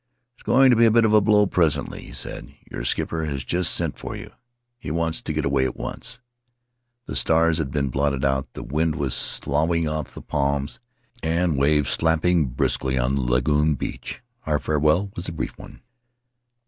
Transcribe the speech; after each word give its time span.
"There's 0.35 0.43
going 0.55 0.71
to 0.71 0.75
be 0.75 0.87
a 0.87 0.89
bit 0.89 1.05
of 1.05 1.13
a 1.13 1.21
blow 1.21 1.45
presently," 1.45 2.05
he 2.05 2.11
said. 2.11 2.55
"Your 2.71 2.83
skipper 2.83 3.25
has 3.25 3.43
just 3.43 3.71
sent 3.75 3.99
for 3.99 4.15
you. 4.15 4.31
He 4.79 4.89
wants 4.89 5.21
to 5.21 5.31
get 5.31 5.45
away 5.45 5.63
at 5.63 5.75
once." 5.77 6.19
The 7.05 7.15
stars 7.15 7.59
had 7.59 7.69
been 7.69 7.89
blotted 7.89 8.25
out. 8.25 8.51
The 8.53 8.63
wind 8.63 8.95
was 8.95 9.13
soughing 9.13 9.83
in 9.83 10.03
the 10.11 10.23
palms, 10.27 10.79
and 11.21 11.53
the 11.53 11.59
waves 11.59 11.91
slapping 11.91 12.47
briskly 12.47 12.97
on 12.97 13.13
the 13.13 13.21
lagoon 13.21 13.75
beach. 13.75 14.23
Our 14.47 14.57
farewell 14.57 15.11
was 15.15 15.29
a 15.29 15.33
brief 15.33 15.55
one. 15.59 15.83